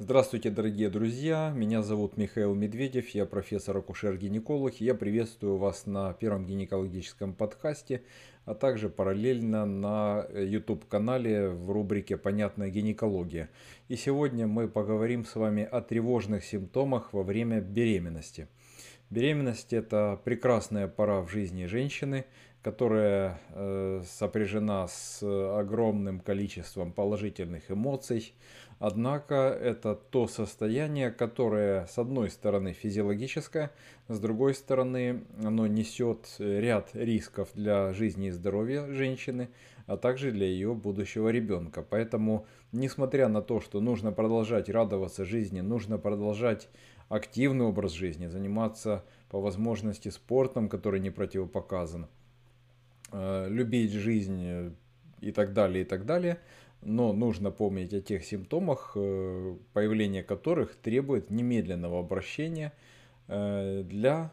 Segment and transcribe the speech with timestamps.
[0.00, 1.52] Здравствуйте, дорогие друзья!
[1.54, 4.74] Меня зовут Михаил Медведев, я профессор-акушер-гинеколог.
[4.80, 8.02] Я приветствую вас на первом гинекологическом подкасте,
[8.44, 13.50] а также параллельно на YouTube-канале в рубрике «Понятная гинекология».
[13.86, 18.48] И сегодня мы поговорим с вами о тревожных симптомах во время беременности.
[19.10, 22.24] Беременность– это прекрасная пора в жизни женщины,
[22.62, 28.34] которая э, сопряжена с огромным количеством положительных эмоций.
[28.78, 33.70] Однако это то состояние, которое с одной стороны физиологическое,
[34.08, 39.50] с другой стороны оно несет ряд рисков для жизни и здоровья женщины,
[39.86, 41.84] а также для ее будущего ребенка.
[41.88, 46.68] Поэтому, несмотря на то, что нужно продолжать радоваться жизни, нужно продолжать
[47.08, 52.08] активный образ жизни, заниматься по возможности спортом, который не противопоказан,
[53.16, 54.70] Э, любить жизнь э,
[55.20, 56.38] и так далее, и так далее.
[56.82, 62.72] Но нужно помнить о тех симптомах, э, появление которых требует немедленного обращения
[63.26, 64.32] для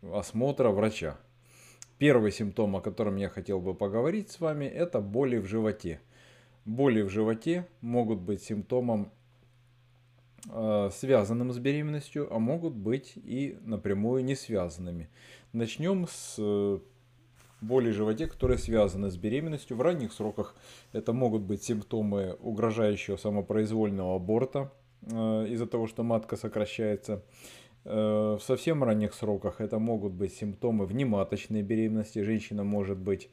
[0.00, 1.18] осмотра врача.
[1.98, 6.00] Первый симптом, о котором я хотел бы поговорить с вами, это боли в животе.
[6.64, 9.10] Боли в животе могут быть симптомом,
[10.44, 15.08] связанным с беременностью, а могут быть и напрямую не связанными.
[15.52, 16.80] Начнем с
[17.62, 19.76] боли в животе, которые связаны с беременностью.
[19.76, 20.54] В ранних сроках
[20.92, 27.24] это могут быть симптомы угрожающего самопроизвольного аборта э, из-за того, что матка сокращается.
[27.84, 32.18] Э, в совсем ранних сроках это могут быть симптомы внематочной беременности.
[32.22, 33.28] Женщина может быть э,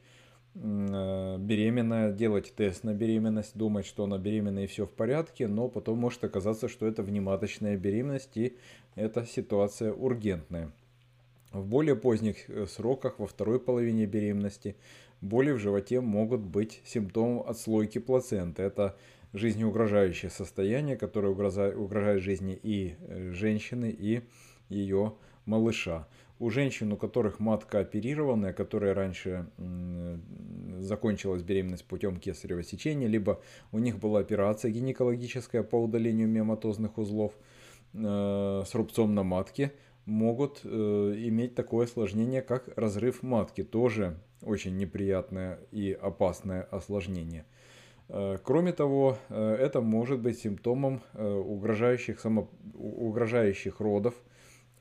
[0.54, 5.98] беременная, делать тест на беременность, думать, что она беременна и все в порядке, но потом
[5.98, 8.56] может оказаться, что это внематочная беременность и
[8.96, 10.72] эта ситуация ургентная.
[11.52, 14.76] В более поздних э, сроках, во второй половине беременности,
[15.20, 18.62] боли в животе могут быть симптомом отслойки плаценты.
[18.62, 18.96] Это
[19.32, 24.22] жизнеугрожающее состояние, которое угрожает жизни и э, женщины, и
[24.68, 26.06] ее малыша.
[26.40, 29.46] У женщин, у которых матка оперированная, которая раньше
[30.78, 33.42] закончилась беременность путем кесарево сечения, либо
[33.72, 37.34] у них была операция гинекологическая по удалению миоматозных узлов
[37.92, 39.72] э, с рубцом на матке,
[40.06, 43.62] могут э, иметь такое осложнение, как разрыв матки.
[43.62, 47.44] Тоже очень неприятное и опасное осложнение.
[48.08, 54.14] Э, кроме того, это может быть симптомом угрожающих, само, угрожающих родов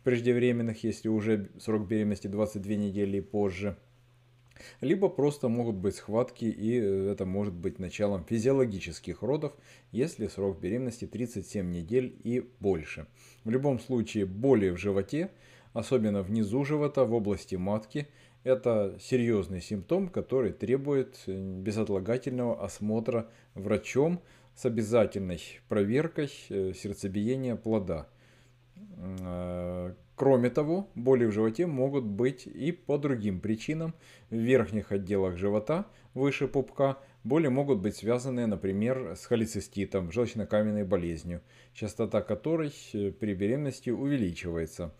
[0.04, 3.78] преждевременных, если уже срок беременности 22 недели и позже–
[4.82, 9.54] либо просто могут быть схватки, и э, это может быть началом физиологических родов,
[9.92, 13.08] если срок беременности 37 недель и больше.
[13.44, 15.32] В любом случае, боли в животе,
[15.74, 18.08] особенно внизу живота, в области матки,
[18.44, 24.22] это серьезный симптом, который требует э, безотлагательного осмотра врачом
[24.56, 28.08] с обязательной проверкой э, сердцебиения плода.
[30.20, 33.94] Кроме того, боли в животе могут быть и по другим причинам.
[34.30, 41.40] В верхних отделах живота, выше пупка, боли могут быть связаны, например, с холециститом, желчнокаменной болезнью,
[41.74, 44.94] частота которой э, при беременности увеличивается.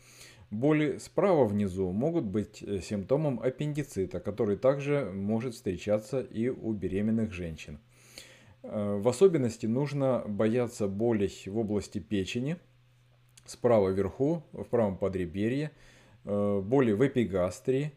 [0.52, 7.34] Боли справа внизу могут быть э, симптомом аппендицита, который также может встречаться и у беременных
[7.34, 7.80] женщин.
[8.64, 12.56] Э, в особенности нужно бояться болей в области печени–
[13.50, 15.72] справа вверху, в правом подреберье,
[16.26, 17.92] э, боли в эпигастрии,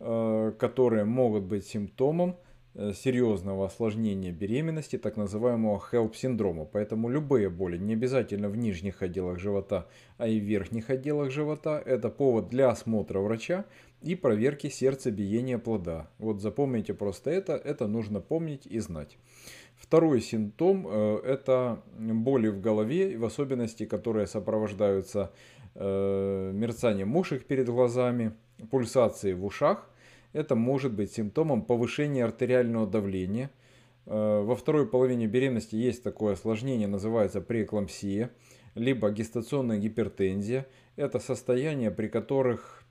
[0.00, 2.36] э, которые могут быть симптомом
[2.74, 6.64] э, серьезного осложнения беременности, так называемого HELP-синдрома.
[6.64, 11.82] Поэтому любые боли, не обязательно в нижних отделах живота, а и в верхних отделах живота,
[11.84, 13.64] это повод для осмотра врача
[14.02, 16.08] и проверки сердцебиения плода.
[16.18, 19.18] Вот запомните просто это, это нужно помнить и знать.
[19.76, 25.32] Второй симптом э,– это боли в голове, в особенности, которые сопровождаются
[25.74, 28.32] э, мерцанием мушек перед глазами,
[28.70, 29.88] пульсацией в ушах.
[30.32, 33.50] Это может быть симптомом повышения артериального давления.
[34.06, 38.30] Э, во второй половине беременности есть такое осложнение, называется преэклампсия,
[38.74, 40.66] либо гестационная гипертензия.
[40.96, 42.84] Это состояние, при которых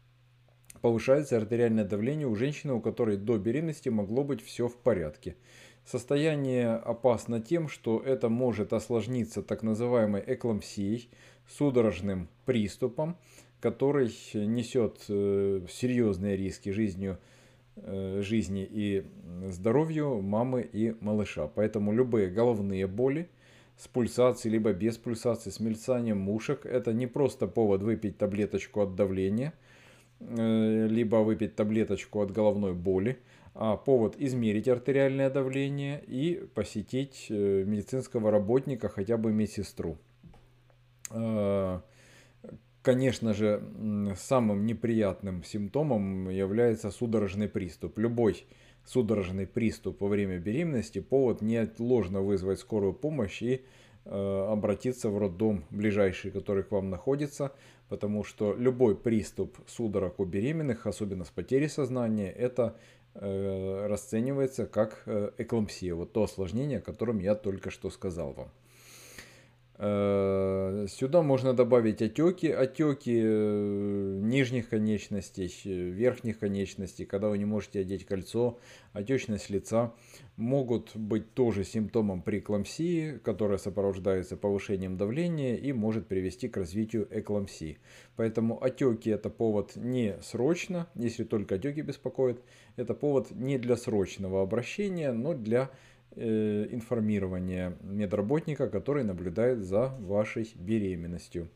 [0.81, 5.35] повышается артериальное давление у женщины, у которой до беременности могло быть все в порядке.
[5.85, 11.09] Состояние опасно тем, что это может осложниться так называемой эклампсией,
[11.47, 13.17] судорожным приступом,
[13.61, 17.17] который несет э, серьезные риски жизнью,
[17.77, 19.05] э, жизни и
[19.49, 21.47] здоровью мамы и малыша.
[21.47, 23.29] Поэтому любые головные боли
[23.77, 28.95] с пульсацией либо без пульсации, с мельцанием мушек, это не просто повод выпить таблеточку от
[28.95, 29.53] давления,
[30.19, 33.19] либо выпить таблеточку от головной боли,
[33.59, 39.97] а, повод измерить артериальное давление и посетить э, медицинского работника, хотя бы медсестру.
[41.09, 41.79] Э,
[42.83, 43.63] конечно же,
[44.15, 47.97] самым неприятным симптомом является судорожный приступ.
[47.97, 48.45] Любой
[48.85, 53.59] судорожный приступ во время беременности повод неотложно вызвать скорую помощь и э,
[54.09, 57.51] обратиться в роддом ближайший, который к вам находится,
[57.89, 62.75] потому что любой приступ судорог у беременных, особенно с потерей сознания, это
[63.13, 68.49] э, расценивается как э, эклампсия, вот то осложнение, о котором я только что сказал вам.
[69.79, 77.81] Э, сюда можно добавить отеки, отеки э, нижних конечностей, верхних конечностей, когда вы не можете
[77.81, 78.57] одеть кольцо,
[78.93, 79.93] отечность лица
[80.35, 87.77] могут быть тоже симптомом преэклампсии, которая сопровождается повышением давления и может привести к развитию эклампсии.
[88.15, 92.41] Поэтому отеки это повод не срочно, если только отеки беспокоят,
[92.77, 95.69] это повод не для срочного обращения, но для
[96.15, 101.47] Э, информирования медработника, который наблюдает за вашей беременностью.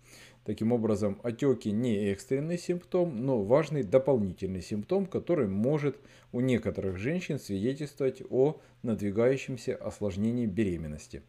[0.44, 5.98] Таким образом, отеки не экстренный симптом, но важный дополнительный симптом, который может
[6.32, 11.24] у некоторых женщин свидетельствовать о надвигающемся осложнении беременности.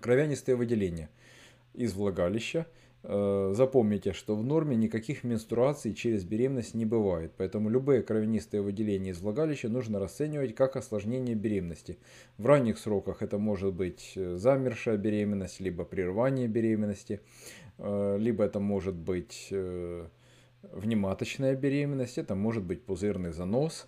[0.00, 1.10] Кровянистые выделения
[1.74, 2.66] из влагалища–
[3.04, 9.20] запомните, что в норме никаких менструаций через беременность не бывает, поэтому любые кровянистые выделения из
[9.20, 11.98] влагалища нужно расценивать как осложнение беременности.
[12.38, 17.20] В ранних сроках это может быть э, замершая беременность, либо прерывание беременности,
[17.78, 19.52] э, либо это может быть
[20.72, 23.86] внематочная беременность, это может быть пузырный занос.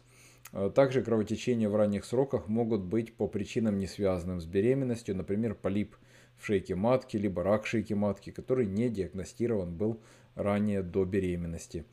[0.74, 5.96] Также кровотечения в ранних сроках могут быть по причинам не связанным с беременностью, например, полип–
[6.40, 10.00] в шейке матки, либо рак шейки матки, который не диагностирован был
[10.34, 11.84] ранее до беременности.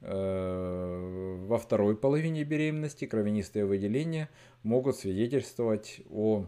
[0.00, 4.28] Э, во второй половине беременности кровянистые выделения
[4.62, 6.46] могут свидетельствовать о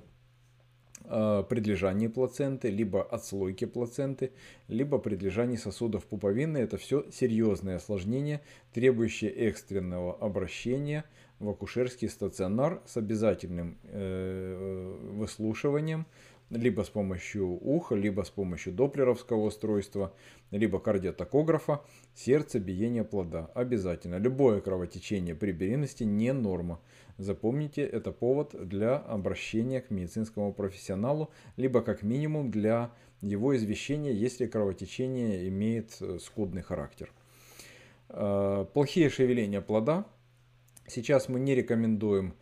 [1.04, 4.32] э, предлежании плаценты, либо отслойке плаценты,
[4.68, 6.58] либо предлежании сосудов пуповины.
[6.58, 11.04] Это все серьезные осложнения, требующие экстренного обращения
[11.38, 16.06] в акушерский стационар с обязательным э, выслушиванием
[16.50, 20.14] либо с помощью уха, либо с помощью доплеровского устройства,
[20.50, 21.82] либо кардиотокографа,
[22.14, 23.50] сердце, биение плода.
[23.54, 24.16] Обязательно.
[24.16, 26.80] Любое кровотечение при беременности не норма.
[27.18, 34.46] Запомните, это повод для обращения к медицинскому профессионалу, либо как минимум для его извещения, если
[34.46, 37.12] кровотечение имеет э, скудный характер.
[38.08, 40.06] Э, плохие шевеления плода.
[40.86, 42.34] Сейчас мы не рекомендуем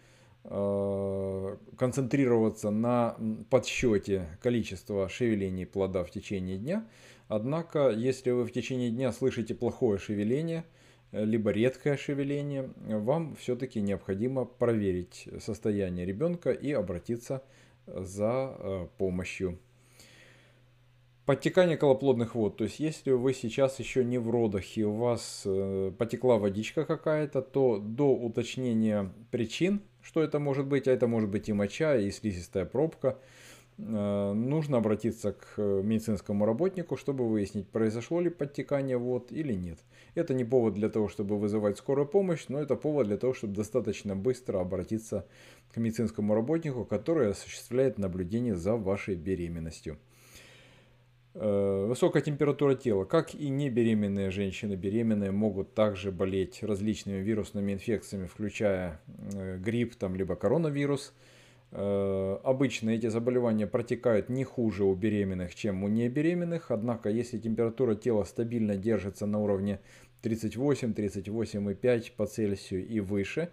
[0.49, 3.17] концентрироваться на
[3.51, 6.87] подсчете количества шевелений плода в течение дня.
[7.29, 10.65] Однако, если вы в течение дня слышите плохое шевеление,
[11.11, 17.43] э, либо редкое шевеление, вам все-таки необходимо проверить состояние ребенка и обратиться
[17.87, 19.59] за э, помощью.
[21.25, 22.57] Подтекание колоплодных вод.
[22.57, 25.45] То есть, если вы сейчас еще не в родах и у вас
[25.99, 31.49] потекла водичка какая-то, то до уточнения причин что это может быть, а это может быть
[31.49, 33.19] и моча, и слизистая пробка.
[33.79, 39.81] Э, нужно обратиться к медицинскому работнику, чтобы выяснить, произошло ли подтекание вод или нет.
[40.15, 43.55] Это не повод для того, чтобы вызывать скорую помощь, но это повод для того, чтобы
[43.55, 45.27] достаточно быстро обратиться
[45.73, 49.99] к медицинскому работнику, который осуществляет наблюдение за вашей беременностью.
[51.39, 57.75] Э, высокая температура тела, как и не беременные женщины, беременные могут также болеть различными вирусными
[57.75, 59.03] инфекциями, включая
[59.35, 61.13] э, грипп там, либо коронавирус.
[61.73, 67.95] Э, обычно эти заболевания протекают не хуже у беременных, чем у небеременных, однако если температура
[67.95, 69.81] тела стабильно держится на уровне
[70.23, 73.51] 38-38,5 по Цельсию и выше,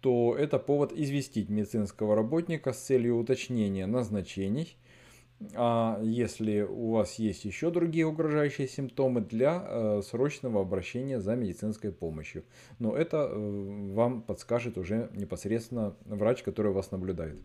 [0.00, 4.76] то это повод известить медицинского работника с целью уточнения назначений–
[5.54, 11.92] а если у вас есть еще другие угрожающие симптомы для э, срочного обращения за медицинской
[11.92, 12.44] помощью.
[12.78, 17.38] Но это э, вам подскажет уже непосредственно врач, который вас наблюдает.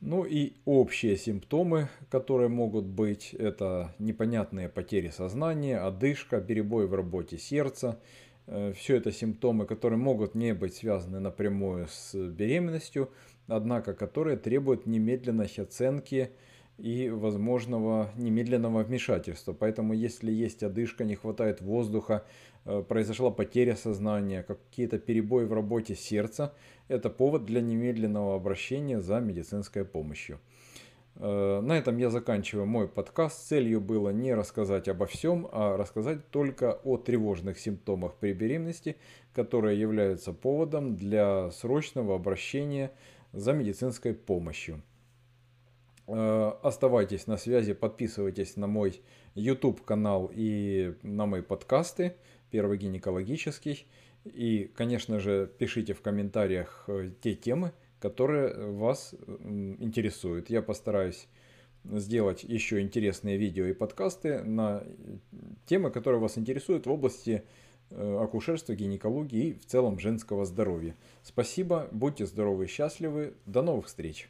[0.00, 7.38] Ну и общие симптомы, которые могут быть, это непонятные потери сознания, одышка, перебой в работе
[7.38, 7.98] сердца.
[8.46, 13.10] Э, Все это симптомы, которые могут не быть связаны напрямую с беременностью,
[13.46, 16.30] однако которые требуют немедленной оценки
[16.78, 19.52] и возможного немедленного вмешательства.
[19.52, 22.24] Поэтому если есть одышка, не хватает воздуха,
[22.64, 26.52] э, произошла потеря сознания, какие-то перебои в работе сердца,
[26.88, 30.40] это повод для немедленного обращения за медицинской помощью.
[31.16, 33.46] Э, на этом я заканчиваю мой подкаст.
[33.46, 38.96] Целью было не рассказать обо всем, а рассказать только о тревожных симптомах при беременности,
[39.32, 42.90] которые являются поводом для срочного обращения
[43.34, 44.82] за медицинской помощью.
[46.06, 49.02] Э, оставайтесь на связи, подписывайтесь на мой
[49.34, 52.16] YouTube канал и на мои подкасты,
[52.50, 53.86] первый гинекологический.
[54.24, 59.14] И, конечно же, пишите в комментариях э, те темы, которые вас
[59.48, 60.50] интересуют.
[60.50, 61.28] Я постараюсь
[61.84, 64.84] сделать еще интересные видео и подкасты на
[65.66, 70.96] темы, которые вас интересуют в области э, акушерства, гинекологии и в целом женского здоровья.
[71.22, 73.34] Спасибо, будьте здоровы и счастливы.
[73.46, 74.28] До новых встреч!